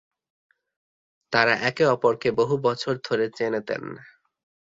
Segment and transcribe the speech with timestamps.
[1.33, 3.83] তারা একে অপরকে বহু বছর ধরে চেনেতেন।